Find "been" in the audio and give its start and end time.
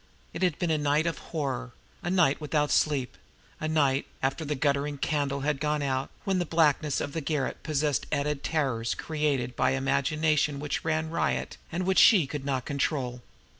0.57-0.71